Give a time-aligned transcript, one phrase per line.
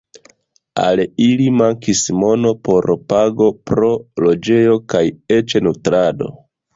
[0.83, 3.91] Al ili mankis mono por pago pro
[4.27, 5.03] loĝejo kaj
[5.37, 6.31] eĉ nutrado.